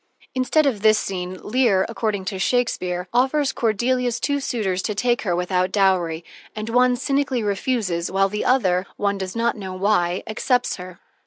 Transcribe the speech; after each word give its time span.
Instead 0.33 0.65
of 0.65 0.81
this 0.81 0.97
scene, 0.97 1.37
Lear, 1.43 1.85
according 1.87 2.25
to 2.25 2.39
Shakespeare, 2.39 3.07
offers 3.13 3.51
Cordelia's 3.51 4.19
two 4.19 4.39
suitors 4.39 4.81
to 4.81 4.95
take 4.95 5.21
her 5.21 5.35
without 5.35 5.71
dowry, 5.71 6.25
and 6.55 6.69
one 6.69 6.95
cynically 6.95 7.43
refuses, 7.43 8.09
while 8.09 8.27
the 8.27 8.43
other, 8.43 8.87
one 8.97 9.19
does 9.19 9.35
not 9.35 9.55
know 9.55 9.73
why, 9.75 10.23
accepts 10.25 10.77
her. 10.77 10.99